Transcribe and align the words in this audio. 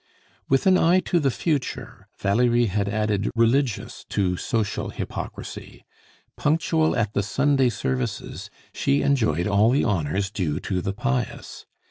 With 0.49 0.65
an 0.65 0.79
eye 0.79 0.99
to 1.01 1.19
the 1.19 1.29
future, 1.29 2.07
Valerie 2.17 2.65
had 2.65 2.89
added 2.89 3.29
religious 3.35 4.03
to 4.09 4.35
social 4.35 4.89
hypocrisy. 4.89 5.85
Punctual 6.35 6.95
at 6.95 7.13
the 7.13 7.21
Sunday 7.21 7.69
services, 7.69 8.49
she 8.73 9.03
enjoyed 9.03 9.45
all 9.45 9.69
the 9.69 9.83
honors 9.83 10.31
due 10.31 10.59
to 10.61 10.81
the 10.81 10.93
pious. 10.93 11.67